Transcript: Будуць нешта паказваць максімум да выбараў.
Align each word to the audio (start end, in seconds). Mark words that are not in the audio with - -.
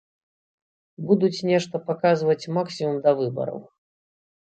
Будуць 1.09 1.45
нешта 1.51 1.83
паказваць 1.91 2.49
максімум 2.59 2.97
да 3.07 3.11
выбараў. 3.25 3.59